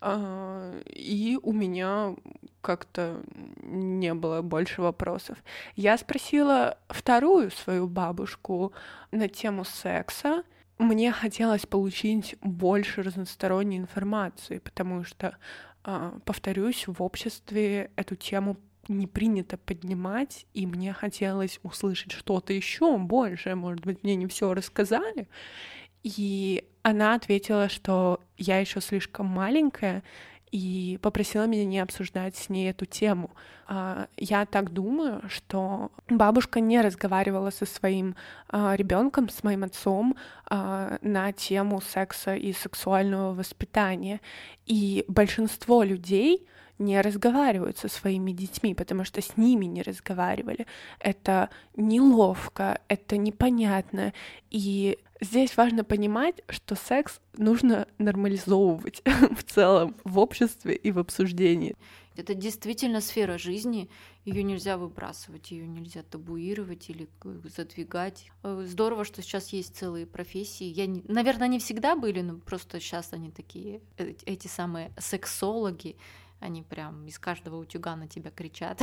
и 0.00 1.38
у 1.42 1.52
меня 1.52 2.14
как-то 2.60 3.22
не 3.62 4.14
было 4.14 4.42
больше 4.42 4.82
вопросов. 4.82 5.38
Я 5.74 5.98
спросила 5.98 6.78
вторую 6.88 7.50
свою 7.50 7.88
бабушку 7.88 8.72
на 9.10 9.28
тему 9.28 9.64
секса. 9.64 10.44
Мне 10.78 11.10
хотелось 11.10 11.66
получить 11.66 12.36
больше 12.40 13.02
разносторонней 13.02 13.78
информации, 13.78 14.58
потому 14.58 15.02
что, 15.02 15.36
а, 15.82 16.18
повторюсь, 16.24 16.86
в 16.86 17.02
обществе 17.02 17.90
эту 17.96 18.14
тему 18.14 18.56
не 18.86 19.06
принято 19.06 19.58
поднимать, 19.58 20.46
и 20.54 20.66
мне 20.66 20.92
хотелось 20.92 21.58
услышать 21.62 22.12
что-то 22.12 22.52
еще 22.52 22.96
больше. 22.96 23.54
Может 23.54 23.84
быть, 23.84 24.02
мне 24.02 24.14
не 24.14 24.26
все 24.26 24.54
рассказали. 24.54 25.28
И 26.02 26.64
она 26.82 27.14
ответила, 27.14 27.68
что 27.68 28.20
я 28.38 28.58
еще 28.58 28.80
слишком 28.80 29.26
маленькая, 29.26 30.02
и 30.50 30.98
попросила 31.02 31.46
меня 31.46 31.64
не 31.64 31.78
обсуждать 31.78 32.36
с 32.36 32.48
ней 32.48 32.70
эту 32.70 32.86
тему. 32.86 33.30
А, 33.66 34.08
я 34.16 34.46
так 34.46 34.72
думаю, 34.72 35.22
что 35.28 35.90
бабушка 36.08 36.60
не 36.60 36.80
разговаривала 36.80 37.50
со 37.50 37.66
своим 37.66 38.16
а, 38.48 38.74
ребенком, 38.74 39.28
с 39.28 39.42
моим 39.42 39.64
отцом 39.64 40.16
а, 40.46 40.98
на 41.02 41.32
тему 41.32 41.80
секса 41.80 42.34
и 42.34 42.52
сексуального 42.52 43.34
воспитания. 43.34 44.20
И 44.66 45.04
большинство 45.08 45.82
людей 45.82 46.46
не 46.78 47.00
разговаривают 47.00 47.76
со 47.78 47.88
своими 47.88 48.30
детьми, 48.32 48.74
потому 48.74 49.04
что 49.04 49.20
с 49.20 49.36
ними 49.36 49.66
не 49.66 49.82
разговаривали. 49.82 50.66
Это 51.00 51.50
неловко, 51.76 52.80
это 52.88 53.16
непонятно. 53.16 54.12
И 54.50 54.98
здесь 55.20 55.56
важно 55.56 55.84
понимать, 55.84 56.42
что 56.48 56.74
секс 56.74 57.20
нужно 57.36 57.86
нормализовывать 57.98 59.02
в 59.30 59.42
целом 59.44 59.96
в 60.04 60.18
обществе 60.18 60.74
и 60.74 60.90
в 60.92 60.98
обсуждении. 60.98 61.74
Это 62.16 62.34
действительно 62.34 63.00
сфера 63.00 63.38
жизни, 63.38 63.88
ее 64.24 64.42
нельзя 64.42 64.76
выбрасывать, 64.76 65.52
ее 65.52 65.68
нельзя 65.68 66.02
табуировать 66.02 66.90
или 66.90 67.08
задвигать. 67.44 68.26
Э, 68.42 68.64
здорово, 68.66 69.04
что 69.04 69.22
сейчас 69.22 69.50
есть 69.50 69.76
целые 69.76 70.04
профессии. 70.04 70.64
Я, 70.64 70.88
наверное, 71.06 71.44
они 71.44 71.60
всегда 71.60 71.94
были, 71.94 72.20
но 72.22 72.38
просто 72.38 72.80
сейчас 72.80 73.12
они 73.12 73.30
такие, 73.30 73.82
э, 73.98 74.14
эти 74.26 74.48
самые 74.48 74.92
сексологи, 74.98 75.96
они 76.40 76.62
прям 76.62 77.06
из 77.06 77.18
каждого 77.18 77.56
утюга 77.56 77.96
на 77.96 78.08
тебя 78.08 78.30
кричат, 78.30 78.80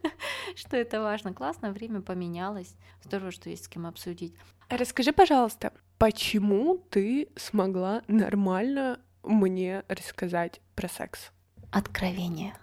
что 0.56 0.76
это 0.76 1.00
важно. 1.00 1.32
Классно, 1.34 1.72
время 1.72 2.00
поменялось. 2.00 2.74
Здорово, 3.02 3.30
что 3.30 3.50
есть 3.50 3.64
с 3.64 3.68
кем 3.68 3.86
обсудить. 3.86 4.34
Расскажи, 4.68 5.12
пожалуйста, 5.12 5.72
почему 5.98 6.78
ты 6.90 7.28
смогла 7.36 8.02
нормально 8.08 9.00
мне 9.22 9.84
рассказать 9.88 10.60
про 10.74 10.88
секс? 10.88 11.30
Откровение. 11.70 12.54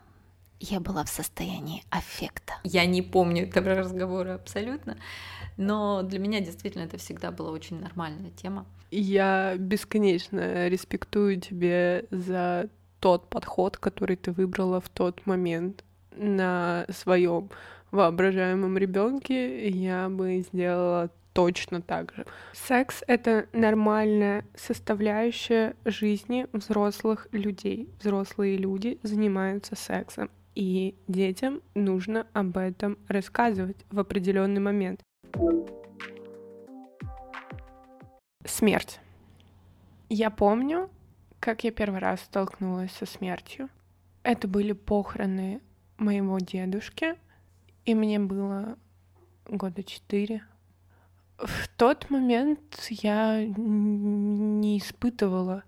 Я 0.60 0.80
была 0.82 1.06
в 1.06 1.10
состоянии 1.10 1.84
аффекта. 1.90 2.56
Я 2.64 2.86
не 2.86 3.02
помню 3.02 3.44
этого 3.48 3.76
разговора 3.76 4.36
абсолютно, 4.36 4.98
но 5.56 6.04
для 6.04 6.20
меня 6.20 6.42
действительно 6.42 6.84
это 6.84 6.98
всегда 6.98 7.32
была 7.32 7.52
очень 7.52 7.80
нормальная 7.80 8.32
тема. 8.32 8.66
Я 8.92 9.56
бесконечно 9.58 10.68
респектую 10.68 11.40
тебе 11.40 12.06
за 12.12 12.70
тот 13.00 13.30
подход, 13.30 13.78
который 13.78 14.16
ты 14.16 14.32
выбрала 14.32 14.82
в 14.82 14.90
тот 14.90 15.26
момент 15.26 15.84
на 16.16 16.86
своем 16.90 17.50
воображаемом 17.92 18.78
ребенке, 18.78 19.68
я 19.70 20.10
бы 20.10 20.44
сделала 20.52 21.10
точно 21.34 21.82
так 21.82 22.14
же. 22.16 22.26
Секс— 22.54 23.04
это 23.08 23.48
нормальная 23.54 24.46
составляющая 24.56 25.76
жизни 25.86 26.48
взрослых 26.52 27.28
людей. 27.32 27.90
Взрослые 28.00 28.58
люди 28.58 29.00
занимаются 29.04 29.76
сексом, 29.76 30.30
и 30.56 30.96
детям 31.08 31.62
нужно 31.76 32.28
об 32.34 32.58
этом 32.58 32.98
рассказывать 33.08 33.78
в 33.90 34.00
определенный 34.00 34.60
момент. 34.60 35.02
Смерть. 38.46 39.00
Я 40.10 40.32
помню, 40.32 40.90
как 41.40 41.64
я 41.64 41.72
первый 41.72 42.00
раз 42.00 42.22
столкнулась 42.22 42.92
со 42.92 43.06
смертью. 43.06 43.70
Это 44.24 44.48
были 44.48 44.74
похороны 44.74 45.62
моего 45.98 46.40
дедушки, 46.40 47.16
и 47.86 47.96
мне 47.96 48.20
было 48.20 48.78
года 49.48 49.84
четыре. 49.84 50.44
В 51.38 51.68
тот 51.78 52.10
момент 52.10 52.88
я 52.90 53.46
не 53.46 54.78
испытывала 54.78 55.64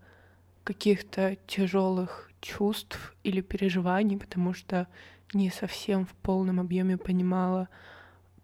каких-то 0.64 1.38
тяжелых 1.48 2.30
чувств 2.42 3.16
или 3.24 3.42
переживаний, 3.42 4.18
потому 4.18 4.54
что 4.54 4.88
не 5.34 5.50
совсем 5.50 6.06
в 6.06 6.14
полном 6.16 6.60
объеме 6.60 6.98
понимала 6.98 7.70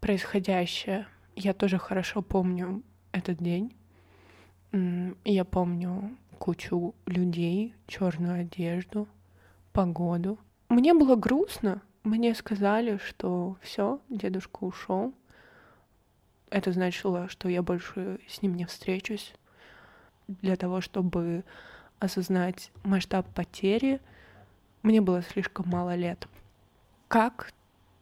происходящее. 0.00 1.06
Я 1.36 1.52
тоже 1.52 1.78
хорошо 1.78 2.22
помню 2.22 2.82
этот 3.12 3.38
день. 3.38 3.74
Я 5.24 5.44
помню 5.44 6.16
кучу 6.38 6.94
людей, 7.06 7.74
черную 7.86 8.40
одежду, 8.40 9.06
погоду. 9.72 10.38
Мне 10.68 10.94
было 10.94 11.16
грустно. 11.16 11.82
Мне 12.04 12.34
сказали, 12.34 12.98
что 12.98 13.56
все, 13.60 14.00
дедушка 14.08 14.64
ушел. 14.64 15.12
Это 16.50 16.72
значило, 16.72 17.28
что 17.28 17.48
я 17.48 17.62
больше 17.62 18.20
с 18.26 18.40
ним 18.40 18.54
не 18.54 18.64
встречусь. 18.64 19.34
Для 20.28 20.56
того, 20.56 20.80
чтобы 20.80 21.44
осознать 21.98 22.70
масштаб 22.84 23.26
потери, 23.34 24.00
мне 24.82 25.00
было 25.00 25.22
слишком 25.22 25.68
мало 25.68 25.94
лет. 25.94 26.26
Как 27.08 27.52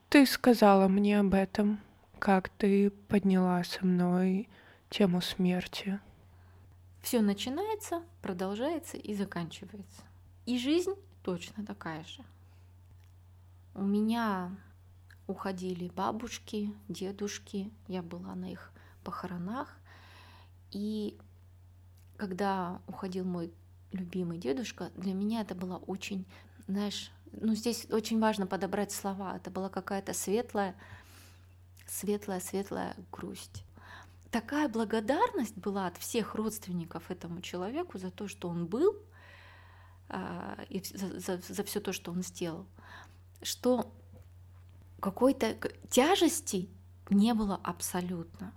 ты 0.09 0.27
сказала 0.27 0.88
мне 0.88 1.20
об 1.20 1.35
этом? 1.35 1.81
Как 2.18 2.49
ты 2.49 2.90
подняла 3.09 3.62
со 3.64 3.85
мной 3.85 4.49
тему 4.90 5.20
смерти? 5.20 6.01
Все 7.06 7.20
начинается, 7.20 8.02
продолжается 8.20 8.96
и 8.96 9.14
заканчивается. 9.14 10.02
И 10.44 10.58
жизнь 10.58 10.96
точно 11.22 11.64
такая 11.64 12.02
же. 12.02 12.24
У 13.74 13.82
меня 13.82 14.50
уходили 15.28 15.88
бабушки, 15.88 16.74
дедушки, 16.88 17.72
я 17.86 18.02
была 18.02 18.34
на 18.34 18.50
их 18.50 18.72
похоронах. 19.04 19.78
И 20.72 21.16
когда 22.16 22.82
уходил 22.88 23.24
мой 23.24 23.54
любимый 23.92 24.38
дедушка, 24.38 24.90
для 24.96 25.14
меня 25.14 25.42
это 25.42 25.54
было 25.54 25.76
очень, 25.76 26.26
знаешь, 26.66 27.12
ну 27.30 27.54
здесь 27.54 27.86
очень 27.88 28.18
важно 28.18 28.48
подобрать 28.48 28.90
слова. 28.90 29.36
Это 29.36 29.52
была 29.52 29.68
какая-то 29.68 30.12
светлая, 30.12 30.74
светлая, 31.86 32.40
светлая 32.40 32.96
грусть 33.12 33.65
такая 34.30 34.68
благодарность 34.68 35.56
была 35.56 35.86
от 35.86 35.96
всех 35.98 36.34
родственников 36.34 37.10
этому 37.10 37.40
человеку 37.40 37.98
за 37.98 38.10
то, 38.10 38.28
что 38.28 38.48
он 38.48 38.66
был, 38.66 38.96
а, 40.08 40.58
и 40.68 40.82
за, 40.82 41.18
за, 41.18 41.38
за 41.38 41.64
все 41.64 41.80
то, 41.80 41.92
что 41.92 42.12
он 42.12 42.22
сделал, 42.22 42.66
что 43.42 43.92
какой-то 45.00 45.56
тяжести 45.90 46.68
не 47.10 47.34
было 47.34 47.60
абсолютно. 47.62 48.52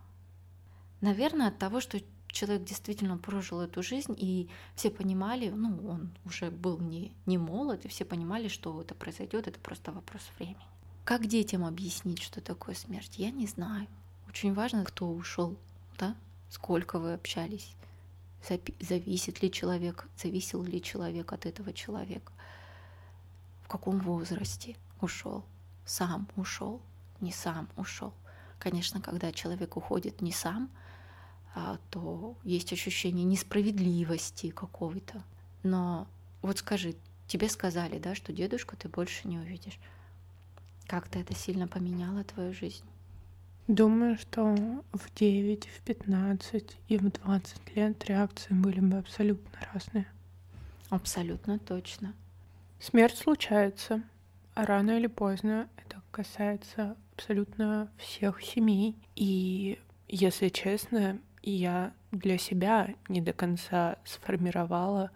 Наверное, 1.02 1.48
от 1.48 1.58
того, 1.58 1.80
что 1.80 2.00
человек 2.28 2.64
действительно 2.64 3.18
прожил 3.18 3.62
эту 3.62 3.82
жизнь, 3.82 4.16
и 4.18 4.50
все 4.76 4.92
понимали, 4.92 5.50
ну, 5.50 5.88
он 5.88 6.12
уже 6.26 6.52
был 6.52 6.78
не, 6.80 7.14
не 7.26 7.38
молод, 7.38 7.86
и 7.86 7.88
все 7.88 8.06
понимали, 8.06 8.48
что 8.48 8.82
это 8.82 8.96
произойдет, 8.96 9.48
это 9.48 9.60
просто 9.60 9.92
вопрос 9.92 10.22
времени. 10.38 10.58
Как 11.04 11.26
детям 11.26 11.66
объяснить, 11.66 12.22
что 12.22 12.42
такое 12.42 12.76
смерть, 12.76 13.18
я 13.18 13.32
не 13.32 13.48
знаю. 13.48 13.88
Очень 14.30 14.54
важно, 14.54 14.86
кто 14.86 15.10
ушел, 15.10 15.58
да? 15.98 16.16
сколько 16.52 17.00
вы 17.00 17.14
общались, 17.14 17.76
зависит 18.80 19.42
ли 19.42 19.52
человек, 19.52 20.08
зависел 20.18 20.64
ли 20.64 20.82
человек 20.82 21.34
от 21.34 21.48
этого 21.48 21.74
человека, 21.74 22.32
в 23.64 23.68
каком 23.68 24.00
возрасте 24.00 24.76
ушел, 25.02 25.44
сам 25.84 26.28
ушел, 26.36 26.80
не 27.22 27.32
сам 27.32 27.70
ушел. 27.76 28.14
Конечно, 28.60 29.02
когда 29.02 29.32
человек 29.32 29.76
уходит 29.78 30.22
не 30.22 30.32
сам, 30.32 30.70
а, 31.56 31.80
то 31.90 32.38
есть 32.44 32.72
ощущение 32.72 33.26
несправедливости 33.26 34.52
какого-то. 34.52 35.24
Но 35.64 36.08
вот 36.44 36.60
скажи, 36.60 36.96
тебе 37.28 37.50
сказали, 37.50 37.98
да, 37.98 38.14
что 38.14 38.32
дедушку 38.32 38.76
ты 38.76 38.90
больше 38.90 39.28
не 39.28 39.40
увидишь. 39.40 39.80
Как-то 40.86 41.18
это 41.18 41.34
сильно 41.34 41.68
поменяло 41.68 42.24
твою 42.24 42.54
жизнь? 42.54 42.86
Думаю, 43.70 44.18
что 44.18 44.56
в 44.94 45.14
9, 45.14 45.68
в 45.68 45.82
15 45.82 46.78
и 46.88 46.98
в 46.98 47.12
20 47.12 47.76
лет 47.76 48.04
реакции 48.06 48.52
были 48.52 48.80
бы 48.80 48.98
абсолютно 48.98 49.60
разные. 49.72 50.08
Абсолютно 50.90 51.60
точно. 51.60 52.16
Смерть 52.80 53.16
случается, 53.16 54.02
а 54.56 54.66
рано 54.66 54.98
или 54.98 55.06
поздно 55.06 55.70
это 55.78 56.02
касается 56.10 56.96
абсолютно 57.16 57.92
всех 57.98 58.42
семей. 58.42 58.96
И, 59.16 59.78
если 60.08 60.50
честно, 60.50 61.20
я 61.44 61.94
для 62.12 62.40
себя 62.40 62.96
не 63.08 63.22
до 63.22 63.34
конца 63.34 63.98
сформировала 64.04 65.12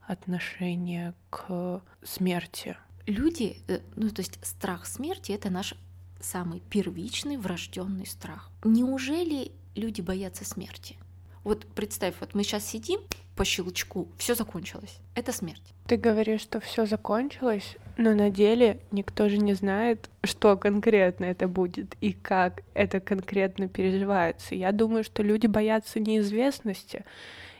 отношение 0.00 1.12
к 1.28 1.82
смерти. 2.02 2.74
Люди, 3.04 3.58
э, 3.68 3.80
ну 3.96 4.08
то 4.08 4.22
есть 4.22 4.38
страх 4.42 4.86
смерти 4.86 5.32
это 5.32 5.50
наш 5.50 5.74
самый 6.20 6.60
первичный 6.60 7.36
врожденный 7.36 8.06
страх. 8.06 8.50
Неужели 8.64 9.52
люди 9.74 10.00
боятся 10.00 10.44
смерти? 10.44 10.96
Вот 11.44 11.66
представь, 11.66 12.14
вот 12.20 12.34
мы 12.34 12.42
сейчас 12.42 12.66
сидим 12.66 13.00
по 13.36 13.44
щелчку, 13.44 14.08
все 14.18 14.34
закончилось. 14.34 14.98
Это 15.14 15.32
смерть. 15.32 15.62
Ты 15.86 15.96
говоришь, 15.96 16.40
что 16.40 16.60
все 16.60 16.86
закончилось, 16.86 17.76
но 17.96 18.12
на 18.12 18.30
деле 18.30 18.80
никто 18.90 19.28
же 19.28 19.38
не 19.38 19.54
знает, 19.54 20.10
что 20.24 20.56
конкретно 20.56 21.26
это 21.26 21.46
будет 21.46 21.94
и 22.00 22.12
как 22.12 22.62
это 22.74 23.00
конкретно 23.00 23.68
переживается. 23.68 24.54
Я 24.54 24.72
думаю, 24.72 25.04
что 25.04 25.22
люди 25.22 25.46
боятся 25.46 26.00
неизвестности. 26.00 27.04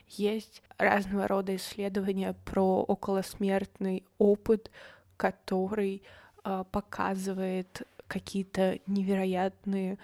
Есть 0.07 0.61
разного 0.77 1.27
рода 1.27 1.55
исследования 1.55 2.35
про 2.45 2.83
околосмертный 2.83 4.03
опыт, 4.17 4.71
который 5.17 6.03
э, 6.43 6.63
показывает 6.71 7.83
какие-то 8.09 8.79
невероятные 8.87 9.97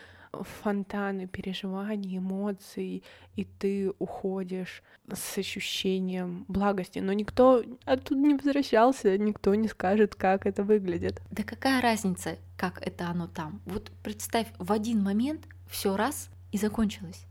фонтаны 0.44 1.28
переживаний, 1.28 2.18
эмоций, 2.18 3.04
и 3.36 3.46
ты 3.46 3.92
уходишь 4.00 4.84
с 5.12 5.38
ощущением 5.38 6.46
благости. 6.48 7.00
Но 7.00 7.14
никто 7.14 7.64
оттуда 7.86 8.20
не 8.20 8.36
возвращался, 8.36 9.18
никто 9.18 9.56
не 9.56 9.68
скажет, 9.68 10.16
как 10.16 10.46
это 10.46 10.64
выглядит. 10.64 11.22
Да 11.32 11.44
какая 11.44 11.82
разница, 11.82 12.38
как 12.58 12.82
это 12.86 13.08
оно 13.08 13.28
там? 13.28 13.62
Вот 13.66 13.92
представь, 14.04 14.48
в 14.58 14.72
один 14.72 15.02
момент 15.02 15.48
все 15.70 15.96
раз 15.96 16.30
и 16.52 16.58
закончилось. 16.58 17.26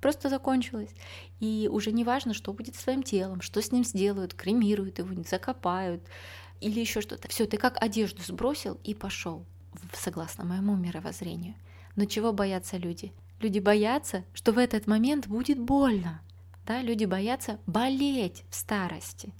Просто 0.00 0.28
закончилось. 0.28 0.90
И 1.40 1.68
уже 1.70 1.90
не 1.90 2.04
важно, 2.04 2.34
что 2.34 2.52
будет 2.52 2.74
с 2.76 2.84
твоим 2.84 3.02
телом, 3.02 3.40
что 3.40 3.60
с 3.60 3.72
ним 3.72 3.84
сделают, 3.84 4.34
кремируют 4.34 4.98
его, 4.98 5.22
закопают 5.22 6.02
или 6.60 6.80
еще 6.80 7.00
что-то. 7.00 7.28
Все, 7.28 7.46
ты 7.46 7.56
как 7.56 7.82
одежду 7.82 8.22
сбросил 8.22 8.78
и 8.84 8.94
пошел 8.94 9.44
согласно 9.92 10.44
моему 10.44 10.76
мировоззрению. 10.76 11.54
Но 11.96 12.04
чего 12.04 12.32
боятся 12.32 12.76
люди? 12.76 13.12
Люди 13.40 13.58
боятся, 13.58 14.24
что 14.32 14.52
в 14.52 14.58
этот 14.58 14.86
момент 14.86 15.26
будет 15.26 15.58
больно. 15.58 16.20
Да? 16.66 16.82
Люди 16.82 17.04
боятся 17.04 17.58
болеть 17.66 18.44
в 18.50 18.54
старости. 18.54 19.32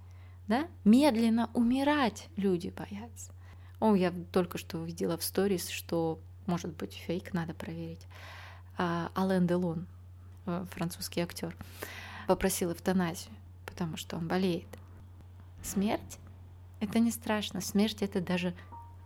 Да? 0.49 0.69
Медленно 0.85 1.51
умирать 1.55 2.29
люди 2.37 2.73
боятся. 2.77 3.33
О, 3.81 3.95
я 3.95 4.13
только 4.33 4.59
что 4.59 4.79
увидела 4.79 5.19
в 5.19 5.25
сторис, 5.25 5.69
что, 5.69 6.19
может 6.47 6.75
быть, 6.77 6.95
фейк, 6.95 7.33
надо 7.35 7.53
проверить. 7.53 8.07
А, 8.79 9.11
Ален 9.17 9.47
Делон, 9.47 9.87
э, 10.47 10.65
французский 10.71 11.21
актер, 11.21 11.55
попросил 12.27 12.73
эвтаназию, 12.73 13.35
потому 13.67 13.97
что 13.97 14.17
он 14.17 14.29
болеет. 14.29 14.69
Смерть— 15.63 16.19
это 16.81 16.99
не 17.01 17.11
страшно. 17.11 17.61
Смерть— 17.61 17.99
это 18.03 18.21
даже 18.21 18.55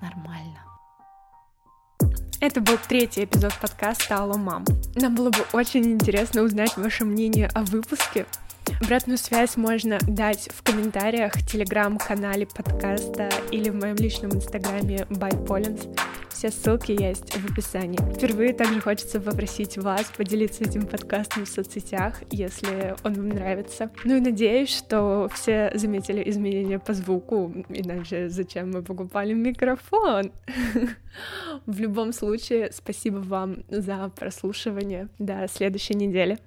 нормально. 0.01 0.69
Это 2.38 2.61
был 2.61 2.79
третий 2.88 3.25
эпизод 3.25 3.53
подкаста 3.61 4.16
«Алло, 4.23 4.37
мам». 4.37 4.64
Нам 4.95 5.14
было 5.14 5.31
бы 5.31 5.45
очень 5.53 5.85
интересно 5.93 6.43
узнать 6.43 6.77
ваше 6.77 7.05
мнение 7.05 7.49
о 7.55 7.62
выпуске. 7.62 8.27
Обратную 8.81 9.19
связь 9.19 9.57
можно 9.57 9.99
дать 10.07 10.49
в 10.55 10.62
комментариях 10.62 11.33
телеграм-канале 11.47 12.47
подкаста 12.47 13.29
или 13.51 13.69
в 13.71 13.75
моем 13.75 13.97
личном 13.97 14.33
инстаграме 14.33 15.07
bypolins. 15.11 15.88
Все 16.40 16.50
ссылки 16.50 16.92
есть 16.92 17.37
в 17.37 17.53
описании. 17.53 17.98
Впервые 18.14 18.55
также 18.55 18.81
хочется 18.81 19.20
попросить 19.20 19.76
вас 19.76 20.11
поделиться 20.16 20.64
этим 20.64 20.87
подкастом 20.87 21.44
в 21.44 21.48
соцсетях, 21.50 22.22
если 22.31 22.96
он 23.05 23.12
вам 23.12 23.29
нравится. 23.29 23.90
Ну 24.05 24.16
и 24.16 24.20
надеюсь, 24.20 24.74
что 24.74 25.29
все 25.35 25.70
заметили 25.74 26.26
изменения 26.31 26.79
по 26.79 26.94
звуку, 26.94 27.53
иначе 27.68 28.31
зачем 28.31 28.70
мы 28.70 28.83
покупали 28.83 29.35
микрофон? 29.35 30.33
В 31.66 31.79
любом 31.79 32.14
случае, 32.14 32.70
спасибо 32.72 33.18
вам 33.18 33.64
за 33.68 34.11
прослушивание. 34.16 35.09
До 35.18 35.46
следующей 35.46 35.94
недели. 35.94 36.38